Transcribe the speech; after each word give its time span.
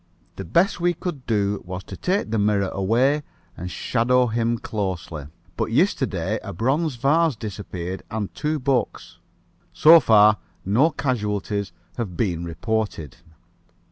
The 0.37 0.43
best 0.43 0.79
we 0.81 0.95
could 0.95 1.27
do 1.27 1.61
was 1.63 1.83
to 1.83 1.95
take 1.95 2.31
the 2.31 2.39
mirror 2.39 2.69
away 2.69 3.21
and 3.55 3.69
shadow 3.69 4.25
him 4.25 4.57
closely. 4.57 5.27
But 5.55 5.71
yesterday 5.71 6.39
a 6.41 6.53
bronze 6.53 6.95
vase 6.95 7.35
disappeared 7.35 8.01
and 8.09 8.33
two 8.33 8.57
books. 8.57 9.19
So 9.71 9.99
far 9.99 10.37
no 10.65 10.89
casualties 10.89 11.71
have 11.97 12.17
been 12.17 12.43
reported. 12.45 13.17